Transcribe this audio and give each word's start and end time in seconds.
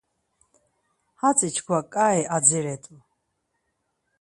Hatzi 1.19 1.49
çkva 1.55 1.79
ǩai 1.93 2.21
adziret̆u. 2.35 2.95